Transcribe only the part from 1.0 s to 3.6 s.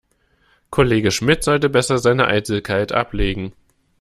Schmidt sollte besser seine Eitelkeit ablegen.